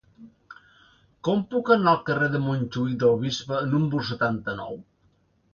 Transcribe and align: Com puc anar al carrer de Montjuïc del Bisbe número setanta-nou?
Com 1.27 1.43
puc 1.51 1.69
anar 1.75 1.93
al 1.93 2.01
carrer 2.09 2.31
de 2.37 2.41
Montjuïc 2.47 2.97
del 3.05 3.15
Bisbe 3.27 3.63
número 3.75 4.03
setanta-nou? 4.13 4.85